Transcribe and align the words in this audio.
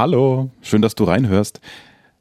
Hallo, 0.00 0.52
schön, 0.62 0.80
dass 0.80 0.94
du 0.94 1.02
reinhörst. 1.02 1.60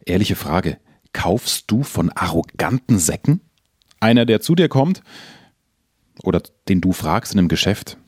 Ehrliche 0.03 0.35
Frage, 0.35 0.79
kaufst 1.13 1.65
du 1.67 1.83
von 1.83 2.09
arroganten 2.09 2.97
Säcken? 2.97 3.39
Einer, 3.99 4.25
der 4.25 4.41
zu 4.41 4.55
dir 4.55 4.67
kommt 4.67 5.03
oder 6.23 6.41
den 6.69 6.81
du 6.81 6.91
fragst 6.91 7.33
in 7.33 7.37
einem 7.37 7.49
Geschäft, 7.49 7.99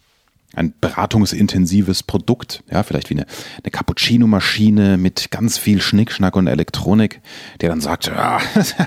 ein 0.55 0.73
beratungsintensives 0.81 2.01
Produkt, 2.01 2.63
ja, 2.71 2.81
vielleicht 2.81 3.11
wie 3.11 3.13
eine, 3.13 3.27
eine 3.63 3.69
Cappuccino-Maschine 3.69 4.97
mit 4.97 5.29
ganz 5.29 5.59
viel 5.59 5.81
Schnickschnack 5.81 6.35
und 6.35 6.47
Elektronik, 6.47 7.21
der 7.61 7.69
dann 7.69 7.79
sagt, 7.79 8.07
ja, 8.07 8.39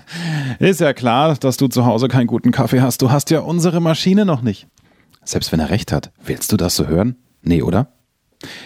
ist 0.58 0.80
ja 0.80 0.92
klar, 0.94 1.36
dass 1.36 1.58
du 1.58 1.68
zu 1.68 1.86
Hause 1.86 2.08
keinen 2.08 2.26
guten 2.26 2.50
Kaffee 2.50 2.80
hast, 2.80 3.02
du 3.02 3.12
hast 3.12 3.30
ja 3.30 3.38
unsere 3.38 3.80
Maschine 3.80 4.24
noch 4.24 4.42
nicht. 4.42 4.66
Selbst 5.22 5.52
wenn 5.52 5.60
er 5.60 5.70
recht 5.70 5.92
hat, 5.92 6.10
willst 6.24 6.50
du 6.50 6.56
das 6.56 6.74
so 6.74 6.88
hören? 6.88 7.14
Nee, 7.40 7.62
oder? 7.62 7.92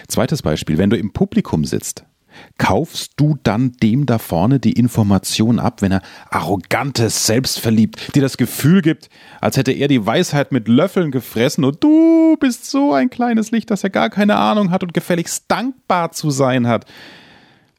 Zweites 0.07 0.41
Beispiel, 0.41 0.77
wenn 0.77 0.89
du 0.89 0.97
im 0.97 1.13
Publikum 1.13 1.65
sitzt, 1.65 2.05
kaufst 2.57 3.13
du 3.17 3.37
dann 3.43 3.73
dem 3.83 4.05
da 4.05 4.17
vorne 4.17 4.59
die 4.59 4.73
Information 4.73 5.59
ab, 5.59 5.81
wenn 5.81 5.91
er 5.91 6.01
arrogantes, 6.29 7.25
selbstverliebt, 7.25 8.15
dir 8.15 8.21
das 8.21 8.37
Gefühl 8.37 8.81
gibt, 8.81 9.09
als 9.41 9.57
hätte 9.57 9.71
er 9.71 9.87
die 9.87 10.05
Weisheit 10.05 10.51
mit 10.51 10.67
Löffeln 10.67 11.11
gefressen 11.11 11.63
und 11.63 11.83
du 11.83 12.37
bist 12.39 12.69
so 12.69 12.93
ein 12.93 13.09
kleines 13.09 13.51
Licht, 13.51 13.71
dass 13.71 13.83
er 13.83 13.89
gar 13.89 14.09
keine 14.09 14.35
Ahnung 14.37 14.71
hat 14.71 14.83
und 14.83 14.93
gefälligst 14.93 15.45
dankbar 15.47 16.11
zu 16.11 16.29
sein 16.29 16.67
hat, 16.67 16.85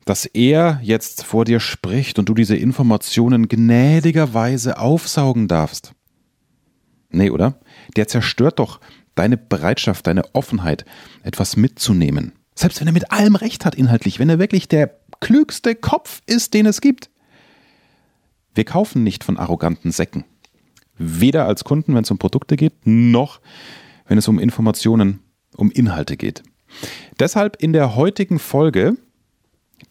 dass 0.05 0.25
er 0.25 0.81
jetzt 0.83 1.25
vor 1.25 1.45
dir 1.45 1.61
spricht 1.61 2.19
und 2.19 2.29
du 2.29 2.35
diese 2.35 2.57
Informationen 2.57 3.49
gnädigerweise 3.49 4.79
aufsaugen 4.79 5.49
darfst. 5.49 5.93
Nee, 7.11 7.31
oder? 7.31 7.59
Der 7.97 8.09
zerstört 8.09 8.59
doch 8.59 8.81
deine 9.19 9.37
Bereitschaft, 9.37 10.07
deine 10.07 10.35
Offenheit, 10.35 10.85
etwas 11.23 11.57
mitzunehmen. 11.57 12.33
Selbst 12.55 12.81
wenn 12.81 12.89
er 12.89 12.93
mit 12.93 13.13
allem 13.13 13.37
recht 13.37 13.65
hat 13.65 13.75
inhaltlich, 13.75 14.19
wenn 14.19 14.29
er 14.29 14.39
wirklich 14.39 14.69
der 14.69 14.99
klügste 15.21 15.75
Kopf 15.75 16.23
ist, 16.27 16.55
den 16.55 16.67
es 16.67 16.81
gibt. 16.81 17.11
Wir 18.55 18.65
kaufen 18.65 19.05
nicht 19.05 19.25
von 19.25 19.37
arroganten 19.37 19.93
Säcken. 19.93 20.25
Weder 20.97 21.47
als 21.47 21.65
Kunden, 21.65 21.95
wenn 21.95 22.03
es 22.03 22.11
um 22.11 22.19
Produkte 22.19 22.57
geht, 22.57 22.75
noch 22.85 23.41
wenn 24.07 24.19
es 24.19 24.27
um 24.27 24.39
Informationen, 24.39 25.21
um 25.57 25.71
Inhalte 25.71 26.17
geht. 26.17 26.43
Deshalb 27.21 27.63
in 27.63 27.73
der 27.73 27.95
heutigen 27.95 28.39
Folge 28.39 28.97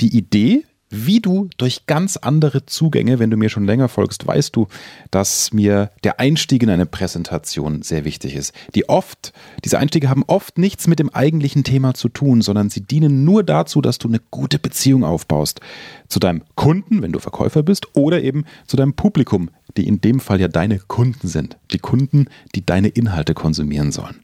die 0.02 0.16
Idee, 0.16 0.66
wie 0.90 1.20
du 1.20 1.50
durch 1.58 1.86
ganz 1.86 2.18
andere 2.18 2.66
Zugänge, 2.66 3.20
wenn 3.20 3.30
du 3.30 3.38
mir 3.38 3.50
schon 3.50 3.66
länger 3.66 3.90
folgst, 3.90 4.26
weißt 4.26 4.56
du, 4.56 4.68
dass 5.12 5.52
mir 5.52 5.92
der 6.04 6.20
Einstieg 6.20 6.64
in 6.64 6.70
eine 6.70 6.86
Präsentation 6.86 7.82
sehr 7.82 8.06
wichtig 8.06 8.36
ist. 8.36 8.54
Die 8.74 8.88
oft, 8.88 9.34
diese 9.66 9.80
Einstiege 9.80 10.10
haben 10.10 10.24
oft 10.28 10.58
nichts 10.58 10.88
mit 10.88 11.00
dem 11.00 11.10
eigentlichen 11.10 11.64
Thema 11.64 11.94
zu 11.94 12.10
tun, 12.10 12.42
sondern 12.42 12.70
sie 12.70 12.82
dienen 12.82 13.26
nur 13.26 13.44
dazu, 13.44 13.82
dass 13.82 13.98
du 13.98 14.08
eine 14.08 14.22
gute 14.32 14.60
Beziehung 14.60 15.04
aufbaust. 15.04 15.60
Zu 16.08 16.20
deinem 16.20 16.44
Kunden, 16.56 17.02
wenn 17.02 17.12
du 17.12 17.20
Verkäufer 17.20 17.64
bist, 17.64 17.96
oder 17.96 18.22
eben 18.22 18.46
zu 18.66 18.78
deinem 18.78 18.94
Publikum, 18.94 19.50
die 19.76 19.88
in 19.88 20.00
dem 20.00 20.20
Fall 20.20 20.40
ja 20.40 20.48
deine 20.48 20.80
Kunden 20.80 21.28
sind. 21.28 21.58
Die 21.72 21.80
Kunden, 21.80 22.28
die 22.56 22.66
deine 22.66 22.88
Inhalte 22.88 23.34
konsumieren 23.34 23.92
sollen. 23.92 24.24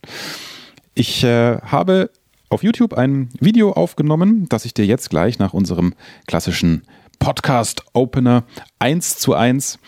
Ich 0.96 1.24
äh, 1.24 1.58
habe 1.60 2.10
auf 2.54 2.64
YouTube 2.64 2.94
ein 2.94 3.30
Video 3.40 3.72
aufgenommen, 3.72 4.48
das 4.48 4.66
ich 4.66 4.76
dir 4.76 4.86
jetzt 4.86 5.10
gleich 5.10 5.40
nach 5.40 5.54
unserem 5.54 5.96
klassischen 6.28 6.84
Podcast-Opener 7.18 8.44
eins 8.78 9.18
zu 9.18 9.34
eins 9.34 9.80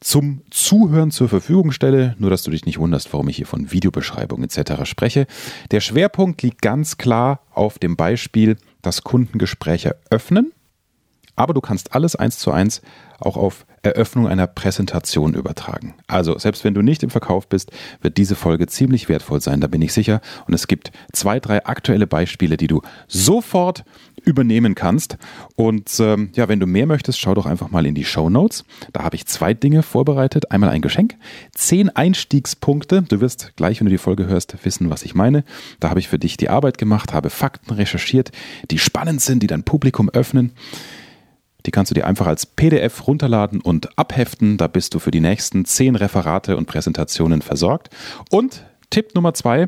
zum 0.00 0.42
Zuhören 0.50 1.10
zur 1.10 1.28
Verfügung 1.28 1.72
stelle, 1.72 2.16
nur 2.18 2.28
dass 2.28 2.42
du 2.42 2.50
dich 2.50 2.66
nicht 2.66 2.78
wunderst, 2.78 3.12
warum 3.12 3.28
ich 3.28 3.36
hier 3.36 3.46
von 3.46 3.72
Videobeschreibung 3.72 4.42
etc. 4.42 4.84
spreche. 4.84 5.26
Der 5.70 5.80
Schwerpunkt 5.80 6.42
liegt 6.42 6.60
ganz 6.60 6.98
klar 6.98 7.40
auf 7.52 7.78
dem 7.78 7.96
Beispiel, 7.96 8.56
das 8.82 9.02
Kundengespräche 9.02 9.96
öffnen 10.10 10.52
aber 11.36 11.54
du 11.54 11.60
kannst 11.60 11.94
alles 11.94 12.16
eins 12.16 12.38
zu 12.38 12.50
eins 12.50 12.82
auch 13.20 13.36
auf 13.36 13.66
Eröffnung 13.82 14.28
einer 14.28 14.46
Präsentation 14.46 15.34
übertragen. 15.34 15.94
Also 16.06 16.38
selbst 16.38 16.64
wenn 16.64 16.74
du 16.74 16.82
nicht 16.82 17.02
im 17.02 17.10
Verkauf 17.10 17.48
bist, 17.48 17.70
wird 18.02 18.18
diese 18.18 18.34
Folge 18.34 18.66
ziemlich 18.66 19.08
wertvoll 19.08 19.40
sein, 19.40 19.60
da 19.60 19.68
bin 19.68 19.80
ich 19.80 19.92
sicher. 19.92 20.20
Und 20.46 20.54
es 20.54 20.66
gibt 20.66 20.92
zwei, 21.12 21.40
drei 21.40 21.64
aktuelle 21.64 22.06
Beispiele, 22.06 22.56
die 22.56 22.66
du 22.66 22.82
sofort 23.08 23.84
übernehmen 24.22 24.74
kannst. 24.74 25.16
Und 25.56 25.90
ähm, 25.98 26.30
ja, 26.34 26.48
wenn 26.48 26.60
du 26.60 26.66
mehr 26.66 26.86
möchtest, 26.86 27.18
schau 27.18 27.34
doch 27.34 27.46
einfach 27.46 27.70
mal 27.70 27.86
in 27.86 27.94
die 27.94 28.04
Show 28.04 28.28
Notes. 28.28 28.64
Da 28.92 29.02
habe 29.02 29.16
ich 29.16 29.26
zwei 29.26 29.54
Dinge 29.54 29.82
vorbereitet. 29.82 30.50
Einmal 30.50 30.68
ein 30.70 30.82
Geschenk, 30.82 31.16
zehn 31.54 31.88
Einstiegspunkte. 31.88 33.02
Du 33.02 33.20
wirst 33.22 33.52
gleich, 33.56 33.80
wenn 33.80 33.86
du 33.86 33.92
die 33.92 33.98
Folge 33.98 34.26
hörst, 34.26 34.54
wissen, 34.62 34.90
was 34.90 35.04
ich 35.04 35.14
meine. 35.14 35.44
Da 35.78 35.88
habe 35.88 36.00
ich 36.00 36.08
für 36.08 36.18
dich 36.18 36.36
die 36.36 36.50
Arbeit 36.50 36.76
gemacht, 36.76 37.14
habe 37.14 37.30
Fakten 37.30 37.72
recherchiert, 37.72 38.30
die 38.70 38.78
spannend 38.78 39.22
sind, 39.22 39.42
die 39.42 39.46
dein 39.46 39.62
Publikum 39.62 40.10
öffnen. 40.10 40.52
Die 41.66 41.70
kannst 41.70 41.90
du 41.90 41.94
dir 41.94 42.06
einfach 42.06 42.26
als 42.26 42.46
PDF 42.46 43.06
runterladen 43.06 43.60
und 43.60 43.98
abheften. 43.98 44.56
Da 44.56 44.66
bist 44.66 44.94
du 44.94 44.98
für 44.98 45.10
die 45.10 45.20
nächsten 45.20 45.64
zehn 45.64 45.96
Referate 45.96 46.56
und 46.56 46.66
Präsentationen 46.66 47.42
versorgt. 47.42 47.90
Und 48.30 48.64
Tipp 48.90 49.14
Nummer 49.14 49.34
zwei, 49.34 49.66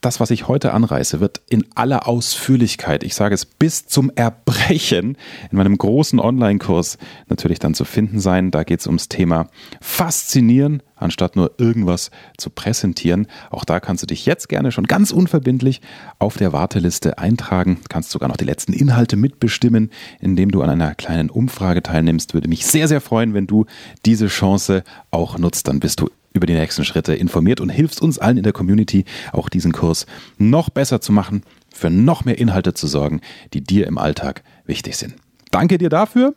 das, 0.00 0.18
was 0.18 0.30
ich 0.30 0.48
heute 0.48 0.72
anreiße, 0.72 1.20
wird 1.20 1.42
in 1.48 1.64
aller 1.74 2.08
Ausführlichkeit, 2.08 3.02
ich 3.02 3.14
sage 3.14 3.34
es 3.34 3.44
bis 3.44 3.86
zum 3.86 4.10
Erbrechen, 4.14 5.16
in 5.50 5.58
meinem 5.58 5.76
großen 5.76 6.18
Online-Kurs 6.18 6.96
natürlich 7.28 7.58
dann 7.58 7.74
zu 7.74 7.84
finden 7.84 8.18
sein. 8.18 8.50
Da 8.50 8.64
geht 8.64 8.80
es 8.80 8.86
ums 8.86 9.08
Thema 9.08 9.48
Faszinieren, 9.80 10.82
anstatt 10.96 11.36
nur 11.36 11.52
irgendwas 11.58 12.10
zu 12.38 12.48
präsentieren. 12.48 13.26
Auch 13.50 13.64
da 13.64 13.78
kannst 13.80 14.02
du 14.02 14.06
dich 14.06 14.24
jetzt 14.24 14.48
gerne 14.48 14.72
schon 14.72 14.86
ganz 14.86 15.10
unverbindlich 15.10 15.82
auf 16.18 16.36
der 16.36 16.52
Warteliste 16.52 17.18
eintragen. 17.18 17.80
Kannst 17.88 18.10
sogar 18.10 18.28
noch 18.28 18.38
die 18.38 18.44
letzten 18.44 18.72
Inhalte 18.72 19.16
mitbestimmen, 19.16 19.90
indem 20.20 20.50
du 20.50 20.62
an 20.62 20.70
einer 20.70 20.94
kleinen 20.94 21.28
Umfrage 21.28 21.82
teilnimmst. 21.82 22.32
Würde 22.32 22.48
mich 22.48 22.66
sehr, 22.66 22.88
sehr 22.88 23.00
freuen, 23.02 23.34
wenn 23.34 23.46
du 23.46 23.66
diese 24.06 24.28
Chance 24.28 24.82
auch 25.10 25.36
nutzt. 25.36 25.68
Dann 25.68 25.80
bist 25.80 26.00
du 26.00 26.08
über 26.32 26.46
die 26.46 26.54
nächsten 26.54 26.84
Schritte 26.84 27.14
informiert 27.14 27.60
und 27.60 27.68
hilfst 27.68 28.02
uns 28.02 28.18
allen 28.18 28.36
in 28.36 28.42
der 28.42 28.52
Community, 28.52 29.04
auch 29.32 29.48
diesen 29.48 29.72
Kurs 29.72 30.06
noch 30.38 30.70
besser 30.70 31.00
zu 31.00 31.12
machen, 31.12 31.42
für 31.72 31.90
noch 31.90 32.24
mehr 32.24 32.38
Inhalte 32.38 32.74
zu 32.74 32.86
sorgen, 32.86 33.20
die 33.52 33.62
dir 33.62 33.86
im 33.86 33.98
Alltag 33.98 34.42
wichtig 34.64 34.96
sind. 34.96 35.16
Danke 35.50 35.78
dir 35.78 35.88
dafür. 35.88 36.34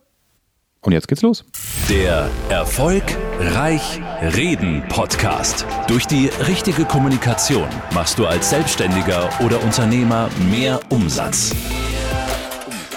Und 0.81 0.91
jetzt 0.91 1.07
geht's 1.07 1.21
los. 1.21 1.45
Der 1.89 2.29
Erfolg 2.49 3.03
Reich 3.39 4.01
Reden 4.35 4.83
Podcast. 4.89 5.65
Durch 5.87 6.05
die 6.07 6.27
richtige 6.47 6.83
Kommunikation 6.83 7.67
machst 7.93 8.19
du 8.19 8.25
als 8.25 8.49
Selbstständiger 8.49 9.29
oder 9.41 9.63
Unternehmer 9.63 10.29
mehr 10.51 10.81
Umsatz. 10.89 11.55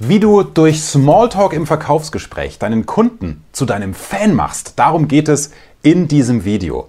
Wie 0.00 0.18
du 0.18 0.42
durch 0.42 0.82
Smalltalk 0.82 1.52
im 1.52 1.68
Verkaufsgespräch 1.68 2.58
deinen 2.58 2.84
Kunden 2.84 3.44
zu 3.52 3.64
deinem 3.64 3.94
Fan 3.94 4.34
machst, 4.34 4.72
darum 4.74 5.06
geht 5.06 5.28
es 5.28 5.52
in 5.82 6.08
diesem 6.08 6.44
Video. 6.44 6.88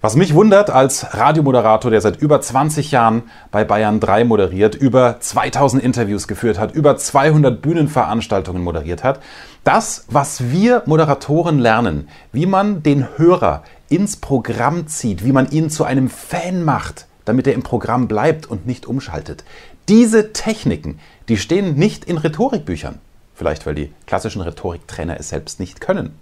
Was 0.00 0.16
mich 0.16 0.32
wundert 0.32 0.70
als 0.70 1.06
Radiomoderator, 1.12 1.90
der 1.90 2.00
seit 2.00 2.16
über 2.16 2.40
20 2.40 2.92
Jahren 2.92 3.24
bei 3.50 3.64
Bayern 3.64 4.00
3 4.00 4.24
moderiert, 4.24 4.74
über 4.74 5.20
2000 5.20 5.82
Interviews 5.82 6.26
geführt 6.28 6.58
hat, 6.58 6.74
über 6.74 6.96
200 6.96 7.60
Bühnenveranstaltungen 7.60 8.62
moderiert 8.62 9.04
hat, 9.04 9.20
das, 9.62 10.06
was 10.08 10.50
wir 10.50 10.82
Moderatoren 10.86 11.58
lernen, 11.58 12.08
wie 12.32 12.46
man 12.46 12.82
den 12.82 13.18
Hörer 13.18 13.64
ins 13.90 14.16
Programm 14.16 14.86
zieht, 14.86 15.26
wie 15.26 15.32
man 15.32 15.50
ihn 15.50 15.68
zu 15.68 15.84
einem 15.84 16.08
Fan 16.08 16.64
macht, 16.64 17.04
damit 17.24 17.46
er 17.46 17.54
im 17.54 17.62
Programm 17.62 18.08
bleibt 18.08 18.46
und 18.46 18.66
nicht 18.66 18.86
umschaltet. 18.86 19.44
Diese 19.88 20.32
Techniken, 20.32 20.98
die 21.28 21.36
stehen 21.36 21.74
nicht 21.74 22.04
in 22.04 22.18
Rhetorikbüchern. 22.18 22.98
Vielleicht, 23.34 23.66
weil 23.66 23.74
die 23.74 23.92
klassischen 24.06 24.42
Rhetoriktrainer 24.42 25.18
es 25.18 25.30
selbst 25.30 25.60
nicht 25.60 25.80
können. 25.80 26.18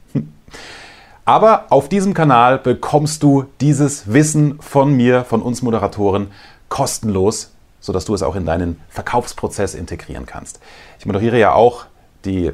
Aber 1.24 1.66
auf 1.70 1.88
diesem 1.88 2.14
Kanal 2.14 2.58
bekommst 2.58 3.22
du 3.22 3.44
dieses 3.60 4.12
Wissen 4.12 4.60
von 4.60 4.96
mir, 4.96 5.24
von 5.24 5.42
uns 5.42 5.60
Moderatoren, 5.60 6.28
kostenlos, 6.68 7.52
sodass 7.80 8.04
du 8.04 8.14
es 8.14 8.22
auch 8.22 8.36
in 8.36 8.46
deinen 8.46 8.80
Verkaufsprozess 8.88 9.74
integrieren 9.74 10.26
kannst. 10.26 10.60
Ich 10.98 11.06
moderiere 11.06 11.38
ja 11.38 11.52
auch 11.52 11.84
die 12.24 12.52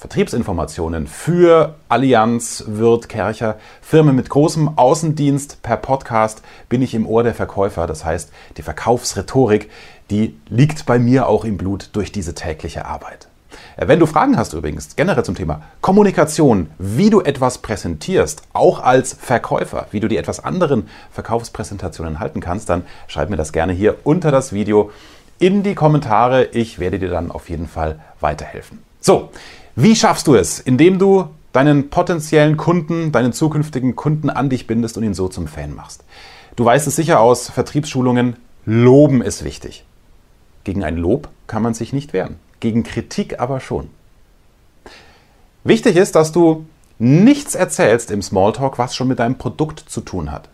Vertriebsinformationen 0.00 1.06
für 1.06 1.74
Allianz, 1.90 2.64
Wirt, 2.66 3.10
Kercher, 3.10 3.58
Firmen 3.82 4.16
mit 4.16 4.30
großem 4.30 4.78
Außendienst 4.78 5.62
per 5.62 5.76
Podcast 5.76 6.40
bin 6.70 6.80
ich 6.80 6.94
im 6.94 7.06
Ohr 7.06 7.22
der 7.22 7.34
Verkäufer. 7.34 7.86
Das 7.86 8.02
heißt, 8.02 8.32
die 8.56 8.62
Verkaufsrhetorik, 8.62 9.68
die 10.08 10.40
liegt 10.48 10.86
bei 10.86 10.98
mir 10.98 11.28
auch 11.28 11.44
im 11.44 11.58
Blut 11.58 11.90
durch 11.92 12.12
diese 12.12 12.34
tägliche 12.34 12.86
Arbeit. 12.86 13.28
Äh, 13.76 13.88
wenn 13.88 14.00
du 14.00 14.06
Fragen 14.06 14.38
hast 14.38 14.54
übrigens, 14.54 14.96
generell 14.96 15.22
zum 15.22 15.34
Thema 15.34 15.64
Kommunikation, 15.82 16.70
wie 16.78 17.10
du 17.10 17.20
etwas 17.20 17.58
präsentierst, 17.58 18.44
auch 18.54 18.82
als 18.82 19.12
Verkäufer, 19.12 19.86
wie 19.90 20.00
du 20.00 20.08
die 20.08 20.16
etwas 20.16 20.42
anderen 20.42 20.88
Verkaufspräsentationen 21.12 22.20
halten 22.20 22.40
kannst, 22.40 22.70
dann 22.70 22.86
schreib 23.06 23.28
mir 23.28 23.36
das 23.36 23.52
gerne 23.52 23.74
hier 23.74 23.98
unter 24.04 24.30
das 24.30 24.54
Video 24.54 24.92
in 25.38 25.62
die 25.62 25.74
Kommentare. 25.74 26.46
Ich 26.46 26.78
werde 26.78 26.98
dir 26.98 27.10
dann 27.10 27.30
auf 27.30 27.50
jeden 27.50 27.68
Fall 27.68 28.00
weiterhelfen. 28.20 28.78
So, 29.02 29.30
wie 29.82 29.96
schaffst 29.96 30.26
du 30.26 30.34
es? 30.34 30.58
Indem 30.58 30.98
du 30.98 31.28
deinen 31.52 31.90
potenziellen 31.90 32.56
Kunden, 32.56 33.12
deinen 33.12 33.32
zukünftigen 33.32 33.96
Kunden 33.96 34.30
an 34.30 34.50
dich 34.50 34.66
bindest 34.66 34.96
und 34.96 35.04
ihn 35.04 35.14
so 35.14 35.28
zum 35.28 35.48
Fan 35.48 35.74
machst. 35.74 36.04
Du 36.56 36.64
weißt 36.64 36.86
es 36.86 36.96
sicher 36.96 37.20
aus 37.20 37.48
Vertriebsschulungen, 37.50 38.36
Loben 38.66 39.22
ist 39.22 39.44
wichtig. 39.44 39.84
Gegen 40.64 40.84
ein 40.84 40.96
Lob 40.96 41.28
kann 41.46 41.62
man 41.62 41.74
sich 41.74 41.92
nicht 41.92 42.12
wehren 42.12 42.36
gegen 42.60 42.82
Kritik 42.84 43.40
aber 43.40 43.58
schon. 43.60 43.88
Wichtig 45.64 45.96
ist, 45.96 46.14
dass 46.14 46.32
du 46.32 46.66
nichts 46.98 47.54
erzählst 47.54 48.10
im 48.10 48.22
Smalltalk, 48.22 48.78
was 48.78 48.94
schon 48.94 49.08
mit 49.08 49.18
deinem 49.18 49.36
Produkt 49.36 49.80
zu 49.80 50.02
tun 50.02 50.30
hat. 50.30 50.48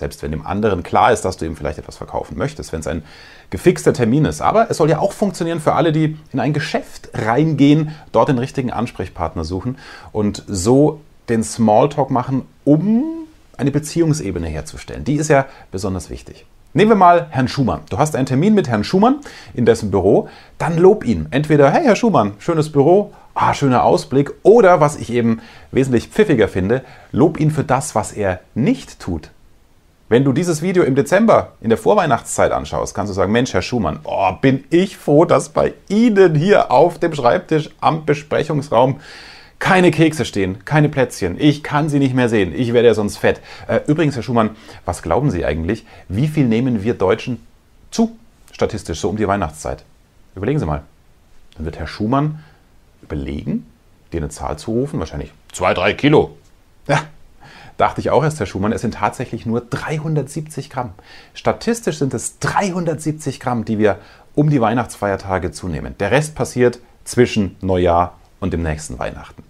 Selbst 0.00 0.22
wenn 0.22 0.30
dem 0.30 0.46
anderen 0.46 0.82
klar 0.82 1.12
ist, 1.12 1.26
dass 1.26 1.36
du 1.36 1.44
ihm 1.44 1.56
vielleicht 1.56 1.78
etwas 1.78 1.98
verkaufen 1.98 2.38
möchtest, 2.38 2.72
wenn 2.72 2.80
es 2.80 2.86
ein 2.86 3.02
gefixter 3.50 3.92
Termin 3.92 4.24
ist. 4.24 4.40
Aber 4.40 4.70
es 4.70 4.78
soll 4.78 4.88
ja 4.88 4.98
auch 4.98 5.12
funktionieren 5.12 5.60
für 5.60 5.74
alle, 5.74 5.92
die 5.92 6.16
in 6.32 6.40
ein 6.40 6.54
Geschäft 6.54 7.10
reingehen, 7.12 7.94
dort 8.10 8.30
den 8.30 8.38
richtigen 8.38 8.72
Ansprechpartner 8.72 9.44
suchen 9.44 9.76
und 10.10 10.42
so 10.48 11.02
den 11.28 11.44
Smalltalk 11.44 12.10
machen, 12.10 12.46
um 12.64 13.26
eine 13.58 13.70
Beziehungsebene 13.70 14.48
herzustellen. 14.48 15.04
Die 15.04 15.16
ist 15.16 15.28
ja 15.28 15.44
besonders 15.70 16.08
wichtig. 16.08 16.46
Nehmen 16.72 16.92
wir 16.92 16.96
mal 16.96 17.26
Herrn 17.28 17.48
Schumann. 17.48 17.80
Du 17.90 17.98
hast 17.98 18.16
einen 18.16 18.24
Termin 18.24 18.54
mit 18.54 18.68
Herrn 18.68 18.84
Schumann 18.84 19.20
in 19.52 19.66
dessen 19.66 19.90
Büro. 19.90 20.30
Dann 20.56 20.78
lob 20.78 21.04
ihn. 21.04 21.26
Entweder, 21.30 21.70
hey 21.70 21.84
Herr 21.84 21.96
Schumann, 21.96 22.32
schönes 22.38 22.72
Büro, 22.72 23.12
ah, 23.34 23.52
schöner 23.52 23.84
Ausblick. 23.84 24.32
Oder, 24.44 24.80
was 24.80 24.96
ich 24.96 25.12
eben 25.12 25.42
wesentlich 25.72 26.08
pfiffiger 26.08 26.48
finde, 26.48 26.84
lob 27.12 27.38
ihn 27.38 27.50
für 27.50 27.64
das, 27.64 27.94
was 27.94 28.12
er 28.12 28.40
nicht 28.54 28.98
tut. 28.98 29.30
Wenn 30.10 30.24
du 30.24 30.32
dieses 30.32 30.60
Video 30.60 30.82
im 30.82 30.96
Dezember 30.96 31.52
in 31.60 31.68
der 31.68 31.78
Vorweihnachtszeit 31.78 32.50
anschaust, 32.50 32.96
kannst 32.96 33.10
du 33.10 33.14
sagen, 33.14 33.30
Mensch, 33.30 33.54
Herr 33.54 33.62
Schumann, 33.62 34.00
oh, 34.02 34.32
bin 34.32 34.64
ich 34.68 34.96
froh, 34.96 35.24
dass 35.24 35.50
bei 35.50 35.72
Ihnen 35.88 36.34
hier 36.34 36.72
auf 36.72 36.98
dem 36.98 37.14
Schreibtisch 37.14 37.70
am 37.80 38.06
Besprechungsraum 38.06 38.98
keine 39.60 39.92
Kekse 39.92 40.24
stehen, 40.24 40.64
keine 40.64 40.88
Plätzchen. 40.88 41.36
Ich 41.38 41.62
kann 41.62 41.88
sie 41.88 42.00
nicht 42.00 42.12
mehr 42.12 42.28
sehen. 42.28 42.52
Ich 42.52 42.72
werde 42.72 42.88
ja 42.88 42.94
sonst 42.94 43.18
fett. 43.18 43.40
Äh, 43.68 43.82
übrigens, 43.86 44.16
Herr 44.16 44.24
Schumann, 44.24 44.56
was 44.84 45.02
glauben 45.02 45.30
Sie 45.30 45.44
eigentlich? 45.44 45.86
Wie 46.08 46.26
viel 46.26 46.46
nehmen 46.46 46.82
wir 46.82 46.94
Deutschen 46.94 47.46
zu, 47.92 48.16
statistisch, 48.50 48.98
so 48.98 49.10
um 49.10 49.16
die 49.16 49.28
Weihnachtszeit? 49.28 49.84
Überlegen 50.34 50.58
Sie 50.58 50.66
mal. 50.66 50.82
Dann 51.54 51.64
wird 51.64 51.78
Herr 51.78 51.86
Schumann 51.86 52.42
überlegen, 53.00 53.64
dir 54.12 54.18
eine 54.18 54.28
Zahl 54.28 54.58
zu 54.58 54.72
rufen, 54.72 54.98
wahrscheinlich 54.98 55.30
zwei, 55.52 55.72
drei 55.72 55.94
Kilo. 55.94 56.36
Ja, 56.88 57.04
dachte 57.80 58.00
ich 58.00 58.10
auch 58.10 58.22
erst, 58.22 58.38
Herr 58.38 58.46
Schumann, 58.46 58.72
es 58.72 58.82
sind 58.82 58.94
tatsächlich 58.94 59.46
nur 59.46 59.60
370 59.62 60.70
Gramm. 60.70 60.92
Statistisch 61.34 61.98
sind 61.98 62.12
es 62.14 62.38
370 62.40 63.40
Gramm, 63.40 63.64
die 63.64 63.78
wir 63.78 63.98
um 64.34 64.50
die 64.50 64.60
Weihnachtsfeiertage 64.60 65.50
zunehmen. 65.50 65.94
Der 65.98 66.10
Rest 66.10 66.34
passiert 66.34 66.80
zwischen 67.04 67.56
Neujahr 67.60 68.14
und 68.38 68.52
dem 68.52 68.62
nächsten 68.62 68.98
Weihnachten. 68.98 69.42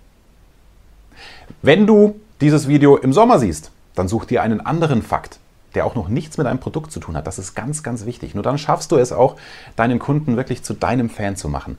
Wenn 1.63 1.87
du 1.87 2.21
dieses 2.41 2.69
Video 2.69 2.97
im 2.97 3.13
Sommer 3.13 3.39
siehst, 3.39 3.71
dann 3.95 4.09
such 4.09 4.25
dir 4.25 4.43
einen 4.43 4.61
anderen 4.61 5.03
Fakt, 5.03 5.41
der 5.75 5.85
auch 5.85 5.95
noch 5.95 6.09
nichts 6.09 6.39
mit 6.39 6.47
einem 6.47 6.61
Produkt 6.61 6.93
zu 6.93 7.01
tun 7.01 7.17
hat. 7.17 7.27
Das 7.27 7.39
ist 7.39 7.55
ganz, 7.55 7.83
ganz 7.83 8.07
wichtig. 8.07 8.35
Nur 8.35 8.45
dann 8.45 8.59
schaffst 8.59 8.93
du 8.93 8.97
es 8.97 9.13
auch, 9.13 9.37
deinen 9.77 9.99
Kunden 9.99 10.37
wirklich 10.37 10.63
zu 10.63 10.75
deinem 10.75 11.11
Fan 11.11 11.37
zu 11.37 11.49
machen. 11.49 11.79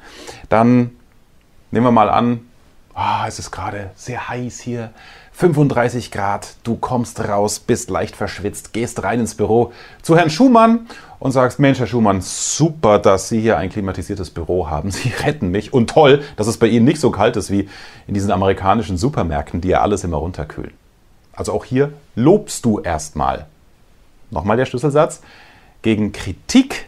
Dann 0.50 0.92
nehmen 1.72 1.86
wir 1.86 1.92
mal 1.92 2.10
an, 2.10 2.42
oh, 2.96 3.26
es 3.28 3.40
ist 3.40 3.52
gerade 3.52 3.92
sehr 3.96 4.30
heiß 4.30 4.60
hier, 4.60 4.92
35 5.42 6.12
Grad, 6.12 6.54
du 6.64 6.76
kommst 6.76 7.20
raus, 7.28 7.60
bist 7.60 7.90
leicht 7.90 8.16
verschwitzt, 8.16 8.74
gehst 8.74 9.02
rein 9.02 9.22
ins 9.22 9.34
Büro 9.34 9.74
zu 10.04 10.16
Herrn 10.16 10.30
Schumann 10.30 10.86
und 11.18 11.32
sagst, 11.32 11.58
Mensch, 11.58 11.80
Herr 11.80 11.88
Schumann, 11.88 12.22
super, 12.22 13.00
dass 13.00 13.28
Sie 13.28 13.42
hier 13.42 13.58
ein 13.58 13.72
klimatisiertes 13.72 14.30
Büro 14.30 14.70
haben. 14.70 14.92
Sie 14.92 15.10
retten 15.24 15.50
mich. 15.50 15.74
Und 15.74 15.90
toll, 15.90 16.22
dass 16.36 16.46
es 16.46 16.58
bei 16.58 16.68
Ihnen 16.68 16.86
nicht 16.86 17.00
so 17.00 17.10
kalt 17.10 17.38
ist 17.38 17.50
wie 17.50 17.68
in 18.06 18.14
diesen 18.14 18.30
amerikanischen 18.30 18.98
Supermärkten, 18.98 19.62
die 19.62 19.70
ja 19.70 19.82
alles 19.82 20.04
immer 20.04 20.18
runterkühlen. 20.18 20.74
Also 21.34 21.54
auch 21.54 21.66
hier 21.66 21.92
lobst 22.14 22.64
du 22.64 22.80
erstmal. 22.80 23.48
Nochmal 24.30 24.58
der 24.58 24.68
Schlüsselsatz. 24.68 25.22
Gegen 25.82 26.12
Kritik 26.12 26.88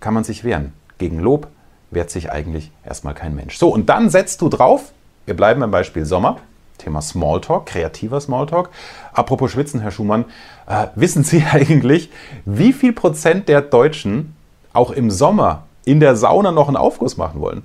kann 0.00 0.12
man 0.12 0.22
sich 0.22 0.44
wehren. 0.44 0.74
Gegen 0.98 1.18
Lob 1.18 1.48
wehrt 1.90 2.10
sich 2.10 2.30
eigentlich 2.30 2.70
erstmal 2.84 3.14
kein 3.14 3.34
Mensch. 3.34 3.56
So, 3.56 3.70
und 3.70 3.88
dann 3.88 4.10
setzt 4.10 4.42
du 4.42 4.50
drauf, 4.50 4.92
wir 5.24 5.34
bleiben 5.34 5.60
beim 5.60 5.70
Beispiel 5.70 6.04
Sommer, 6.04 6.40
Thema 6.76 7.02
Smalltalk, 7.02 7.66
kreativer 7.66 8.20
Smalltalk. 8.20 8.70
Apropos 9.12 9.50
Schwitzen, 9.50 9.80
Herr 9.80 9.90
Schumann, 9.90 10.24
äh, 10.66 10.86
wissen 10.94 11.24
Sie 11.24 11.44
eigentlich, 11.52 12.10
wie 12.44 12.72
viel 12.72 12.92
Prozent 12.92 13.48
der 13.48 13.62
Deutschen 13.62 14.34
auch 14.72 14.90
im 14.90 15.10
Sommer 15.10 15.64
in 15.84 16.00
der 16.00 16.16
Sauna 16.16 16.52
noch 16.52 16.68
einen 16.68 16.76
Aufguss 16.76 17.16
machen 17.16 17.40
wollen? 17.40 17.62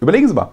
Überlegen 0.00 0.28
Sie 0.28 0.34
mal. 0.34 0.50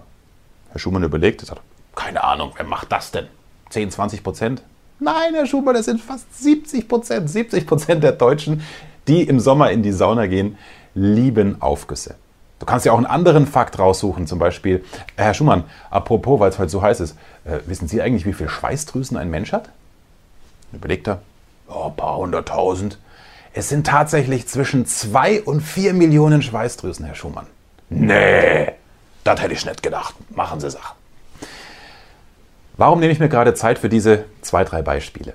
Herr 0.70 0.78
Schumann 0.78 1.02
überlegt, 1.02 1.40
sagt, 1.42 1.60
keine 1.94 2.24
Ahnung, 2.24 2.52
wer 2.56 2.64
macht 2.64 2.90
das 2.90 3.10
denn? 3.10 3.26
10, 3.70 3.90
20 3.90 4.22
Prozent? 4.22 4.62
Nein, 4.98 5.34
Herr 5.34 5.46
Schumann, 5.46 5.74
das 5.74 5.86
sind 5.86 6.00
fast 6.00 6.42
70 6.42 6.88
Prozent. 6.88 7.28
70 7.28 7.66
Prozent 7.66 8.04
der 8.04 8.12
Deutschen, 8.12 8.62
die 9.08 9.22
im 9.22 9.40
Sommer 9.40 9.70
in 9.70 9.82
die 9.82 9.92
Sauna 9.92 10.26
gehen, 10.26 10.56
lieben 10.94 11.60
Aufgüsse. 11.60 12.14
Du 12.62 12.66
kannst 12.66 12.86
ja 12.86 12.92
auch 12.92 12.96
einen 12.96 13.06
anderen 13.06 13.48
Fakt 13.48 13.80
raussuchen, 13.80 14.28
zum 14.28 14.38
Beispiel, 14.38 14.84
äh, 15.16 15.24
Herr 15.24 15.34
Schumann, 15.34 15.64
apropos, 15.90 16.38
weil 16.38 16.48
es 16.48 16.60
heute 16.60 16.68
so 16.68 16.80
heiß 16.80 17.00
ist, 17.00 17.16
äh, 17.44 17.58
wissen 17.66 17.88
Sie 17.88 18.00
eigentlich, 18.00 18.24
wie 18.24 18.32
viele 18.32 18.50
Schweißdrüsen 18.50 19.16
ein 19.16 19.30
Mensch 19.30 19.50
hat? 19.50 19.70
Überlegt 20.72 21.08
er, 21.08 21.22
oh, 21.66 21.86
ein 21.86 21.96
paar 21.96 22.18
hunderttausend. 22.18 22.98
Es 23.52 23.68
sind 23.68 23.88
tatsächlich 23.88 24.46
zwischen 24.46 24.86
zwei 24.86 25.42
und 25.42 25.60
vier 25.60 25.92
Millionen 25.92 26.40
Schweißdrüsen, 26.40 27.04
Herr 27.04 27.16
Schumann. 27.16 27.48
Nee, 27.90 28.70
das 29.24 29.42
hätte 29.42 29.54
ich 29.54 29.66
nicht 29.66 29.82
gedacht. 29.82 30.14
Machen 30.30 30.60
Sie 30.60 30.70
Sachen. 30.70 30.96
Warum 32.76 33.00
nehme 33.00 33.12
ich 33.12 33.18
mir 33.18 33.28
gerade 33.28 33.54
Zeit 33.54 33.80
für 33.80 33.88
diese 33.88 34.26
zwei, 34.40 34.62
drei 34.62 34.82
Beispiele? 34.82 35.34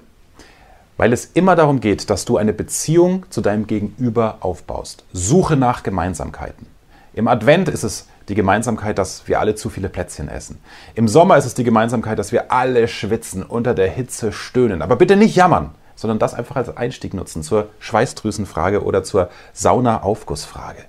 Weil 0.95 1.11
es 1.11 1.25
immer 1.25 1.57
darum 1.57 1.81
geht, 1.81 2.09
dass 2.09 2.23
du 2.23 2.37
eine 2.37 2.53
Beziehung 2.53 3.25
zu 3.29 3.41
deinem 3.41 3.67
Gegenüber 3.67 4.37
aufbaust. 4.39 5.03
Suche 5.11 5.57
nach 5.57 5.83
Gemeinsamkeiten. 5.83 6.76
Im 7.17 7.27
Advent 7.27 7.67
ist 7.67 7.83
es 7.83 8.05
die 8.29 8.35
Gemeinsamkeit, 8.35 8.99
dass 8.99 9.27
wir 9.27 9.39
alle 9.39 9.55
zu 9.55 9.71
viele 9.71 9.89
Plätzchen 9.89 10.29
essen. 10.29 10.59
Im 10.93 11.07
Sommer 11.07 11.35
ist 11.35 11.47
es 11.47 11.55
die 11.55 11.63
Gemeinsamkeit, 11.63 12.19
dass 12.19 12.31
wir 12.31 12.51
alle 12.51 12.87
schwitzen, 12.87 13.41
unter 13.41 13.73
der 13.73 13.89
Hitze 13.89 14.31
stöhnen. 14.31 14.83
Aber 14.83 14.97
bitte 14.97 15.15
nicht 15.15 15.35
jammern, 15.35 15.71
sondern 15.95 16.19
das 16.19 16.35
einfach 16.35 16.57
als 16.57 16.77
Einstieg 16.77 17.15
nutzen 17.15 17.41
zur 17.41 17.69
Schweißdrüsenfrage 17.79 18.83
oder 18.83 19.03
zur 19.03 19.31
Sauna-Aufgussfrage. 19.53 20.85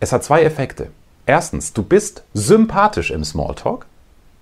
Es 0.00 0.12
hat 0.12 0.22
zwei 0.22 0.42
Effekte. 0.42 0.88
Erstens, 1.24 1.72
du 1.72 1.82
bist 1.82 2.22
sympathisch 2.34 3.10
im 3.10 3.24
Smalltalk, 3.24 3.86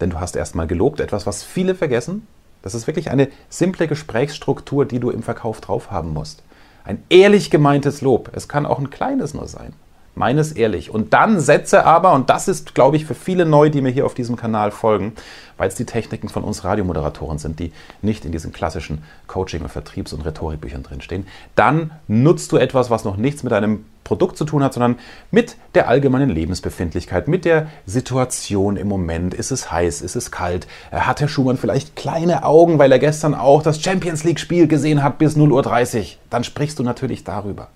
denn 0.01 0.11
du 0.11 0.19
hast 0.19 0.35
erstmal 0.35 0.67
gelobt, 0.67 0.99
etwas, 0.99 1.25
was 1.25 1.45
viele 1.45 1.77
vergessen. 1.77 2.27
Das 2.63 2.75
ist 2.75 2.89
wirklich 2.89 3.13
eine 3.13 3.29
simple 3.49 3.87
Gesprächsstruktur, 3.87 4.87
die 4.87 4.99
du 4.99 5.11
im 5.11 5.23
Verkauf 5.23 5.61
drauf 5.61 5.93
haben 5.93 6.13
musst. 6.13 6.43
Ein 6.89 7.03
ehrlich 7.11 7.51
gemeintes 7.51 8.01
Lob. 8.01 8.31
Es 8.33 8.49
kann 8.49 8.65
auch 8.65 8.79
ein 8.79 8.89
kleines 8.89 9.35
nur 9.35 9.47
sein. 9.47 9.75
Meines 10.19 10.51
ehrlich. 10.53 10.91
Und 10.91 11.15
dann 11.15 11.39
setze 11.39 11.85
aber, 11.87 12.13
und 12.13 12.29
das 12.29 12.49
ist, 12.49 12.75
glaube 12.75 12.97
ich, 12.97 13.07
für 13.07 13.15
viele 13.15 13.47
neu, 13.47 13.71
die 13.71 13.81
mir 13.81 13.91
hier 13.91 14.05
auf 14.05 14.15
diesem 14.15 14.35
Kanal 14.35 14.73
folgen, 14.73 15.13
weil 15.57 15.69
es 15.69 15.77
die 15.77 15.87
Techniken 15.87 16.29
von 16.29 16.43
uns 16.43 16.65
Radiomoderatoren 16.65 17.39
sind, 17.39 17.61
die 17.61 17.73
nicht 18.03 18.25
in 18.25 18.33
diesen 18.33 18.53
klassischen 18.53 19.05
Coaching- 19.29 19.63
und 19.63 19.69
Vertriebs- 19.69 20.13
und 20.13 20.25
Rhetorikbüchern 20.25 20.83
drinstehen, 20.83 21.27
dann 21.55 21.93
nutzt 22.09 22.51
du 22.51 22.57
etwas, 22.57 22.91
was 22.91 23.05
noch 23.05 23.17
nichts 23.17 23.45
mit 23.45 23.53
einem 23.53 23.85
Produkt 24.03 24.39
zu 24.39 24.45
tun 24.45 24.65
hat, 24.65 24.75
sondern 24.75 24.97
mit 25.31 25.57
der 25.75 25.87
allgemeinen 25.87 26.31
Lebensbefindlichkeit, 26.31 27.29
mit 27.29 27.45
der 27.45 27.69
Situation 27.87 28.77
im 28.77 28.89
Moment. 28.89 29.35
Ist 29.35 29.53
es 29.53 29.71
heiß? 29.71 30.01
Ist 30.01 30.17
es 30.17 30.33
kalt? 30.33 30.67
Hat 30.91 31.21
Herr 31.21 31.29
Schumann 31.29 31.59
vielleicht 31.59 31.95
kleine 31.95 32.43
Augen, 32.43 32.79
weil 32.79 32.91
er 32.91 32.99
gestern 32.99 33.35
auch 33.35 33.63
das 33.63 33.81
Champions 33.81 34.25
League-Spiel 34.25 34.67
gesehen 34.67 35.05
hat 35.05 35.19
bis 35.19 35.37
0.30 35.37 35.99
Uhr? 35.99 36.07
Dann 36.31 36.43
sprichst 36.43 36.79
du 36.79 36.83
natürlich 36.83 37.23
darüber. 37.23 37.69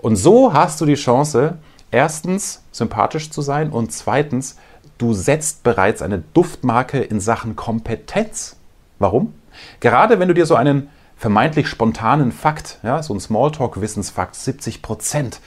Und 0.00 0.16
so 0.16 0.52
hast 0.52 0.80
du 0.80 0.86
die 0.86 0.94
Chance, 0.94 1.58
erstens 1.90 2.62
sympathisch 2.72 3.30
zu 3.30 3.42
sein 3.42 3.70
und 3.70 3.92
zweitens, 3.92 4.56
du 4.98 5.12
setzt 5.12 5.62
bereits 5.62 6.02
eine 6.02 6.18
Duftmarke 6.18 7.00
in 7.00 7.20
Sachen 7.20 7.54
Kompetenz. 7.54 8.56
Warum? 8.98 9.34
Gerade 9.80 10.18
wenn 10.18 10.28
du 10.28 10.34
dir 10.34 10.46
so 10.46 10.54
einen 10.54 10.88
vermeintlich 11.16 11.68
spontanen 11.68 12.32
Fakt, 12.32 12.78
ja, 12.82 13.02
so 13.02 13.12
ein 13.12 13.20
Smalltalk-Wissensfakt, 13.20 14.34
70 14.34 14.80
Prozent 14.80 15.40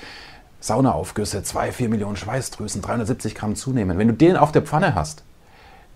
Saunaaufgüsse, 0.60 1.42
2, 1.42 1.72
4 1.72 1.90
Millionen 1.90 2.16
Schweißdrüsen, 2.16 2.82
370 2.82 3.34
Gramm 3.34 3.56
zunehmen, 3.56 3.98
wenn 3.98 4.08
du 4.08 4.14
den 4.14 4.38
auf 4.38 4.52
der 4.52 4.62
Pfanne 4.62 4.94
hast, 4.94 5.24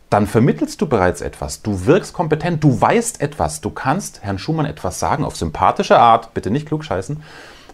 dann 0.09 0.25
vermittelst 0.25 0.81
du 0.81 0.87
bereits 0.87 1.21
etwas. 1.21 1.61
Du 1.61 1.85
wirkst 1.85 2.13
kompetent, 2.13 2.63
du 2.63 2.79
weißt 2.79 3.21
etwas. 3.21 3.61
Du 3.61 3.69
kannst 3.69 4.23
Herrn 4.23 4.39
Schumann 4.39 4.65
etwas 4.65 4.99
sagen 4.99 5.23
auf 5.25 5.35
sympathische 5.35 5.99
Art, 5.99 6.33
bitte 6.33 6.49
nicht 6.49 6.67
klugscheißen, 6.67 7.21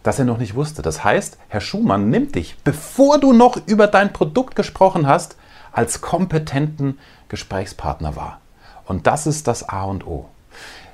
das 0.03 0.19
er 0.19 0.25
noch 0.25 0.37
nicht 0.37 0.55
wusste. 0.55 0.81
Das 0.81 1.03
heißt, 1.03 1.37
Herr 1.47 1.61
Schumann 1.61 2.09
nimmt 2.09 2.35
dich, 2.35 2.57
bevor 2.63 3.19
du 3.19 3.33
noch 3.33 3.57
über 3.65 3.87
dein 3.87 4.13
Produkt 4.13 4.55
gesprochen 4.55 5.07
hast, 5.07 5.37
als 5.71 6.01
kompetenten 6.01 6.99
Gesprächspartner 7.29 8.15
wahr. 8.15 8.39
Und 8.85 9.07
das 9.07 9.25
ist 9.25 9.47
das 9.47 9.67
A 9.69 9.85
und 9.85 10.05
O. 10.05 10.29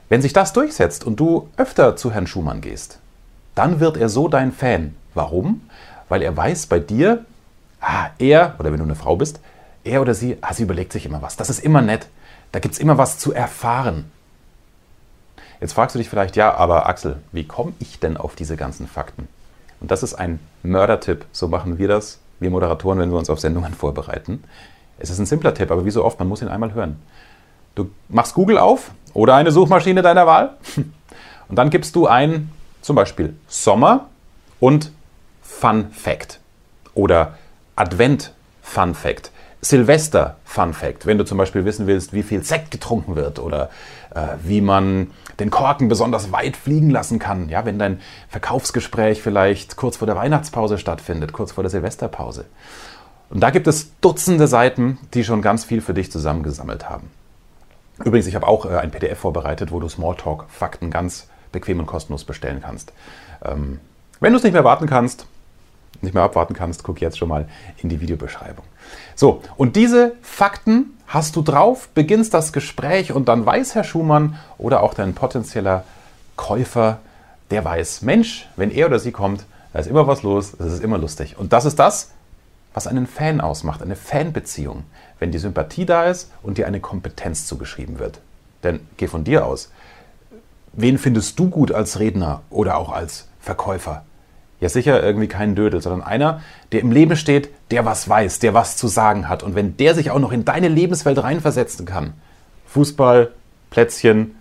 Wenn 0.08 0.22
sich 0.22 0.34
das 0.34 0.54
durchsetzt 0.54 1.04
und 1.04 1.20
du 1.20 1.50
öfter 1.58 1.96
zu 1.96 2.12
Herrn 2.12 2.28
Schumann 2.28 2.62
gehst, 2.62 3.00
dann 3.56 3.80
wird 3.80 3.98
er 3.98 4.10
so 4.10 4.28
dein 4.28 4.52
Fan. 4.52 4.96
Warum? 5.14 5.62
Weil 6.08 6.22
er 6.22 6.36
weiß 6.36 6.68
bei 6.68 6.80
dir, 6.80 7.26
ah, 7.82 8.08
er, 8.20 8.56
oder 8.60 8.72
wenn 8.72 8.80
du 8.80 8.86
eine 8.86 8.96
Frau 8.96 9.16
bist, 9.16 9.40
er 9.84 10.02
oder 10.02 10.14
sie, 10.14 10.38
ah, 10.42 10.54
sie 10.54 10.64
überlegt 10.64 10.94
sich 10.94 11.06
immer 11.06 11.22
was. 11.22 11.36
Das 11.36 11.50
ist 11.50 11.60
immer 11.60 11.82
nett. 11.82 12.08
Da 12.52 12.60
gibt 12.60 12.74
es 12.74 12.80
immer 12.80 12.98
was 12.98 13.18
zu 13.18 13.34
erfahren. 13.34 14.12
Jetzt 15.62 15.74
fragst 15.74 15.96
du 15.96 16.00
dich 16.00 16.10
vielleicht, 16.10 16.36
ja, 16.36 16.54
aber 16.54 16.88
Axel, 16.88 17.18
wie 17.32 17.44
komme 17.44 17.74
ich 17.80 18.00
denn 18.00 18.16
auf 18.18 18.36
diese 18.36 18.56
ganzen 18.56 18.88
Fakten? 18.88 19.28
Und 19.82 19.92
das 19.92 20.04
ist 20.04 20.14
ein 20.14 20.40
Mördertipp. 20.64 21.26
So 21.32 21.48
machen 21.48 21.78
wir 21.78 21.88
das, 21.88 22.20
wir 22.40 22.50
Moderatoren, 22.50 23.00
wenn 23.00 23.12
wir 23.12 23.18
uns 23.18 23.30
auf 23.30 23.40
Sendungen 23.40 23.74
vorbereiten. 23.74 24.44
Es 25.00 25.10
ist 25.10 25.20
ein 25.20 25.26
simpler 25.26 25.54
Tipp, 25.54 25.72
aber 25.72 25.86
wie 25.86 25.92
so 25.92 26.04
oft, 26.04 26.20
man 26.20 26.28
muss 26.28 26.42
ihn 26.42 26.48
einmal 26.48 26.74
hören. 26.74 27.02
Du 27.76 27.90
machst 28.08 28.34
Google 28.34 28.58
auf 28.58 28.92
oder 29.14 29.36
eine 29.36 29.52
Suchmaschine 29.52 30.02
deiner 30.02 30.28
Wahl 30.28 30.58
und 31.50 31.56
dann 31.56 31.70
gibst 31.70 31.96
du 31.96 32.08
ein, 32.08 32.52
zum 32.82 32.96
Beispiel 32.96 33.36
Sommer 33.48 34.08
und 34.60 34.92
Fun 35.42 35.92
Fact 35.92 36.40
oder 36.94 37.38
Advent 37.76 38.34
Fun 38.62 38.94
Fact. 38.94 39.32
Silvester 39.62 40.38
Fun 40.46 40.74
Fact, 40.74 41.06
wenn 41.06 41.18
du 41.18 41.26
zum 41.26 41.38
Beispiel 41.38 41.66
wissen 41.66 41.86
willst, 41.86 42.14
wie 42.14 42.24
viel 42.24 42.44
Sekt 42.44 42.72
getrunken 42.72 43.16
wird 43.16 43.40
oder 43.40 43.70
äh, 44.16 44.28
wie 44.44 44.62
man 44.62 45.12
den 45.40 45.50
Korken 45.50 45.90
besonders 45.90 46.32
weit 46.32 46.56
fliegen 46.56 46.90
lassen 46.90 47.20
kann, 47.20 47.50
ja, 47.50 47.66
wenn 47.66 47.78
dein 47.78 48.00
Verkaufsgespräch 48.30 49.22
vielleicht 49.22 49.76
kurz 49.76 49.98
vor 49.98 50.06
der 50.06 50.16
Weihnachtspause 50.16 50.78
stattfindet, 50.78 51.34
kurz 51.34 51.52
vor 51.52 51.64
der 51.64 51.70
Silvesterpause. 51.70 52.46
Und 53.30 53.42
da 53.42 53.50
gibt 53.50 53.68
es 53.68 53.92
Dutzende 54.00 54.48
Seiten, 54.48 54.98
die 55.14 55.24
schon 55.24 55.42
ganz 55.42 55.66
viel 55.66 55.82
für 55.82 55.94
dich 55.94 56.12
zusammengesammelt 56.12 56.90
haben. 56.90 57.12
Übrigens, 58.00 58.28
ich 58.28 58.36
habe 58.36 58.48
auch 58.48 58.66
äh, 58.66 58.78
ein 58.78 58.92
PDF 58.92 59.20
vorbereitet, 59.20 59.72
wo 59.72 59.80
du 59.80 59.90
Smalltalk-Fakten 59.90 60.90
ganz 60.90 61.28
bequem 61.52 61.80
und 61.80 61.86
kostenlos 61.86 62.24
bestellen 62.24 62.62
kannst. 62.62 62.94
Ähm, 63.44 63.80
wenn 64.20 64.32
du 64.32 64.38
es 64.38 64.44
nicht 64.44 64.54
mehr 64.54 64.64
warten 64.64 64.88
kannst, 64.88 65.26
nicht 66.02 66.14
mehr 66.14 66.24
abwarten 66.24 66.54
kannst, 66.54 66.84
guck 66.84 67.02
jetzt 67.02 67.18
schon 67.18 67.30
mal 67.30 67.48
in 67.78 67.90
die 67.90 68.02
Videobeschreibung. 68.02 68.66
So, 69.16 69.42
und 69.58 69.76
diese 69.76 70.14
Fakten 70.22 70.98
hast 71.08 71.36
du 71.36 71.42
drauf, 71.42 71.90
beginnst 71.94 72.34
das 72.34 72.54
Gespräch 72.54 73.12
und 73.12 73.28
dann 73.28 73.46
weiß 73.46 73.76
Herr 73.76 73.84
Schumann 73.84 74.38
oder 74.58 74.84
auch 74.84 74.94
dein 74.94 75.14
potenzieller 75.14 75.84
Käufer, 76.36 77.00
der 77.52 77.66
weiß, 77.66 78.04
Mensch, 78.04 78.48
wenn 78.56 78.72
er 78.72 78.88
oder 78.88 79.00
sie 79.00 79.12
kommt, 79.12 79.46
da 79.74 79.80
ist 79.80 79.88
immer 79.88 80.08
was 80.08 80.24
los, 80.24 80.54
es 80.58 80.74
ist 80.74 80.84
immer 80.84 80.98
lustig. 80.98 81.38
Und 81.38 81.54
das 81.54 81.66
ist 81.66 81.78
das, 81.80 82.12
was 82.74 82.88
einen 82.88 83.08
Fan 83.08 83.42
ausmacht, 83.42 83.82
eine 83.82 83.96
Fanbeziehung, 83.96 84.84
wenn 85.20 85.32
die 85.32 85.40
Sympathie 85.40 85.86
da 85.86 86.06
ist 86.06 86.32
und 86.44 86.58
dir 86.58 86.68
eine 86.68 86.80
Kompetenz 86.80 87.46
zugeschrieben 87.46 88.00
wird. 88.00 88.20
Denn 88.64 88.80
geh 88.98 89.08
von 89.08 89.24
dir 89.24 89.46
aus. 89.46 89.72
Wen 90.74 90.98
findest 90.98 91.40
du 91.40 91.50
gut 91.50 91.72
als 91.72 92.00
Redner 92.00 92.42
oder 92.50 92.78
auch 92.78 92.92
als 92.92 93.28
Verkäufer? 93.40 94.04
Ja, 94.60 94.68
sicher 94.68 95.02
irgendwie 95.02 95.28
kein 95.28 95.56
Dödel, 95.56 95.82
sondern 95.82 96.04
einer, 96.06 96.42
der 96.72 96.82
im 96.82 96.92
Leben 96.92 97.16
steht, 97.16 97.50
der 97.72 97.86
was 97.86 98.10
weiß, 98.10 98.40
der 98.40 98.54
was 98.54 98.76
zu 98.76 98.88
sagen 98.88 99.30
hat. 99.30 99.42
Und 99.42 99.56
wenn 99.56 99.78
der 99.78 99.96
sich 99.96 100.12
auch 100.12 100.20
noch 100.20 100.32
in 100.32 100.44
deine 100.44 100.68
Lebenswelt 100.68 101.22
reinversetzen 101.22 101.86
kann, 101.86 102.14
Fußball, 102.68 103.32
Plätzchen, 103.70 104.36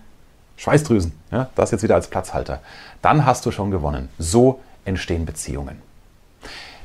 Schweißdrüsen, 0.56 1.12
ja, 1.30 1.50
das 1.54 1.70
jetzt 1.70 1.82
wieder 1.82 1.94
als 1.94 2.08
Platzhalter, 2.08 2.60
dann 3.00 3.24
hast 3.24 3.46
du 3.46 3.52
schon 3.52 3.70
gewonnen. 3.70 4.08
So 4.18 4.60
entstehen 4.84 5.24
Beziehungen. 5.24 5.80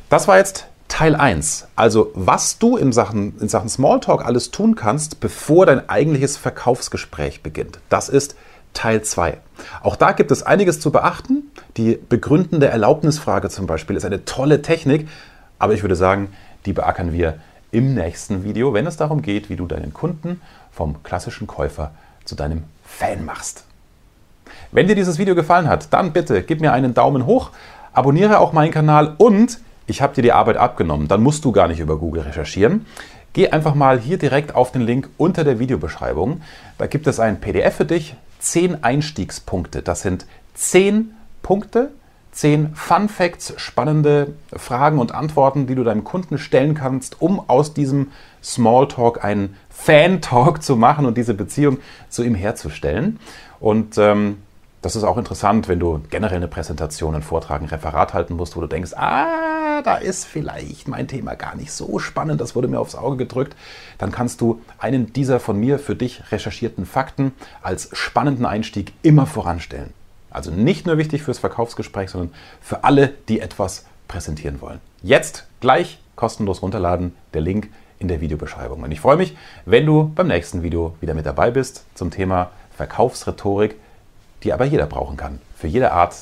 Das 0.10 0.28
war 0.28 0.38
jetzt 0.38 0.68
Teil 0.88 1.16
1. 1.16 1.70
Also, 1.76 2.12
was 2.14 2.60
du 2.60 2.78
in 2.78 2.92
Sachen, 2.92 3.40
in 3.40 3.50
Sachen 3.50 3.68
Smalltalk 3.68 4.24
alles 4.24 4.52
tun 4.52 4.76
kannst, 4.76 5.20
bevor 5.20 5.66
dein 5.66 5.90
eigentliches 5.90 6.38
Verkaufsgespräch 6.38 7.42
beginnt. 7.42 7.80
Das 7.90 8.10
ist 8.10 8.36
Teil 8.76 9.02
2. 9.02 9.38
Auch 9.82 9.96
da 9.96 10.12
gibt 10.12 10.30
es 10.30 10.44
einiges 10.44 10.80
zu 10.80 10.92
beachten. 10.92 11.43
Die 11.78 11.98
begründende 12.10 12.68
Erlaubnisfrage 12.68 13.50
zum 13.50 13.68
Beispiel 13.68 13.96
ist 13.96 14.06
eine 14.06 14.26
tolle 14.26 14.62
Technik, 14.62 15.08
aber 15.60 15.74
ich 15.74 15.82
würde 15.82 15.96
sagen, 15.96 16.30
die 16.66 16.74
beackern 16.74 17.14
wir 17.14 17.40
im 17.72 17.96
nächsten 17.96 18.44
Video, 18.44 18.74
wenn 18.74 18.86
es 18.86 18.98
darum 18.98 19.22
geht, 19.22 19.50
wie 19.50 19.56
du 19.56 19.66
deinen 19.66 19.94
Kunden 19.94 20.42
vom 20.72 21.02
klassischen 21.04 21.48
Käufer 21.48 21.92
zu 22.26 22.36
deinem 22.36 22.64
Fan 22.84 23.26
machst. 23.26 23.66
Wenn 24.72 24.88
dir 24.88 24.96
dieses 24.96 25.18
Video 25.18 25.36
gefallen 25.36 25.68
hat, 25.68 25.92
dann 25.92 26.14
bitte 26.14 26.44
gib 26.44 26.62
mir 26.62 26.74
einen 26.74 26.94
Daumen 26.94 27.26
hoch, 27.26 27.52
abonniere 27.94 28.40
auch 28.40 28.54
meinen 28.54 28.72
Kanal 28.72 29.16
und 29.18 29.60
ich 29.88 30.02
habe 30.02 30.14
dir 30.16 30.22
die 30.22 30.32
Arbeit 30.32 30.58
abgenommen. 30.58 31.08
Dann 31.08 31.22
musst 31.22 31.44
du 31.46 31.52
gar 31.52 31.68
nicht 31.68 31.80
über 31.80 31.98
Google 31.98 32.22
recherchieren. 32.22 32.86
Geh 33.34 33.50
einfach 33.50 33.74
mal 33.74 34.00
hier 34.00 34.18
direkt 34.18 34.56
auf 34.56 34.72
den 34.72 34.82
Link 34.82 35.10
unter 35.18 35.44
der 35.44 35.60
Videobeschreibung. 35.60 36.42
Da 36.78 36.88
gibt 36.88 37.08
es 37.08 37.20
ein 37.20 37.42
PDF 37.42 37.76
für 37.76 37.86
dich, 37.86 38.16
10 38.40 38.84
Einstiegspunkte. 38.84 39.82
Das 39.82 40.02
sind 40.02 40.26
10 40.54 41.14
Punkte, 41.44 41.92
10 42.32 42.74
Fun 42.74 43.10
Facts, 43.10 43.54
spannende 43.58 44.34
Fragen 44.52 44.98
und 44.98 45.14
Antworten, 45.14 45.68
die 45.68 45.76
du 45.76 45.84
deinem 45.84 46.04
Kunden 46.04 46.40
stellen 46.40 46.74
kannst, 46.74 47.22
um 47.22 47.48
aus 47.48 47.76
diesem 47.76 48.12
Smalltalk 48.44 49.24
einen 49.24 49.56
Fan-Talk 49.70 50.64
zu 50.64 50.76
machen 50.76 51.06
und 51.06 51.16
diese 51.16 51.36
Beziehung 51.36 51.78
zu 52.10 52.24
ihm 52.24 52.34
herzustellen. 52.34 53.20
Und 53.60 54.00
ähm, 54.00 54.38
das 54.82 54.96
ist 54.96 55.04
auch 55.04 55.18
interessant, 55.18 55.70
wenn 55.70 55.80
du 55.80 56.02
generell 56.10 56.38
eine 56.38 56.48
Präsentation, 56.48 57.14
einen 57.14 57.24
Vortrag, 57.24 57.62
ein 57.62 57.68
Referat 57.68 58.14
halten 58.14 58.36
musst, 58.36 58.58
wo 58.58 58.62
du 58.62 58.68
denkst, 58.68 58.94
ah, 58.96 59.82
da 59.82 59.96
ist 59.96 60.26
vielleicht 60.26 60.88
mein 60.88 61.08
Thema 61.08 61.36
gar 61.36 61.56
nicht 61.56 61.72
so 61.72 62.00
spannend, 62.00 62.42
das 62.42 62.56
wurde 62.56 62.68
mir 62.68 62.80
aufs 62.80 62.96
Auge 62.96 63.18
gedrückt. 63.18 63.56
Dann 63.98 64.12
kannst 64.12 64.42
du 64.42 64.62
einen 64.80 65.14
dieser 65.14 65.40
von 65.40 65.58
mir 65.58 65.80
für 65.80 65.96
dich 65.96 66.32
recherchierten 66.32 66.86
Fakten 66.86 67.32
als 67.62 67.90
spannenden 67.94 68.46
Einstieg 68.46 68.92
immer 69.04 69.26
voranstellen. 69.26 69.94
Also 70.34 70.52
nicht 70.52 70.86
nur 70.86 70.98
wichtig 70.98 71.24
fürs 71.24 71.40
Verkaufsgespräch, 71.40 72.10
sondern 72.10 72.34
für 72.62 72.84
alle, 72.84 73.14
die 73.30 73.40
etwas 73.40 73.86
präsentieren 74.08 74.60
wollen. 74.62 74.82
Jetzt 75.02 75.46
gleich 75.62 76.00
kostenlos 76.16 76.62
runterladen, 76.62 77.16
der 77.34 77.42
Link 77.42 77.70
in 78.00 78.08
der 78.08 78.20
Videobeschreibung. 78.20 78.84
Und 78.84 78.92
ich 78.92 79.00
freue 79.00 79.18
mich, 79.18 79.38
wenn 79.66 79.86
du 79.86 80.12
beim 80.14 80.28
nächsten 80.28 80.64
Video 80.64 80.96
wieder 81.00 81.14
mit 81.14 81.26
dabei 81.26 81.52
bist 81.52 81.86
zum 81.96 82.12
Thema 82.12 82.52
Verkaufsrhetorik 82.76 83.76
die 84.44 84.54
aber 84.54 84.66
jeder 84.66 84.86
brauchen 84.86 85.18
kann, 85.18 85.40
für 85.58 85.68
jede 85.68 85.92
Art 85.92 86.16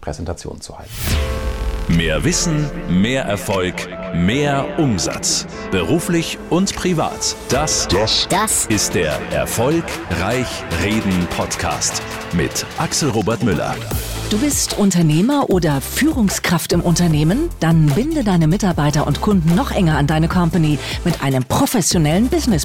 Präsentation 0.00 0.60
zu 0.60 0.78
halten. 0.78 1.43
Mehr 1.88 2.24
Wissen, 2.24 2.70
mehr 2.88 3.24
Erfolg, 3.24 3.74
mehr 4.14 4.78
Umsatz. 4.78 5.46
Beruflich 5.70 6.38
und 6.48 6.74
privat. 6.74 7.36
Das, 7.50 7.86
das, 7.88 8.26
das 8.30 8.64
ist 8.66 8.94
der 8.94 9.20
Erfolgreich 9.30 10.46
Reden 10.82 11.26
Podcast 11.36 12.02
mit 12.32 12.64
Axel 12.78 13.10
Robert 13.10 13.42
Müller. 13.42 13.76
Du 14.30 14.38
bist 14.38 14.78
Unternehmer 14.78 15.50
oder 15.50 15.82
Führungskraft 15.82 16.72
im 16.72 16.80
Unternehmen? 16.80 17.50
Dann 17.60 17.86
binde 17.86 18.24
deine 18.24 18.48
Mitarbeiter 18.48 19.06
und 19.06 19.20
Kunden 19.20 19.54
noch 19.54 19.70
enger 19.70 19.98
an 19.98 20.06
deine 20.06 20.28
Company 20.28 20.78
mit 21.04 21.22
einem 21.22 21.44
professionellen 21.44 22.28
Business 22.28 22.64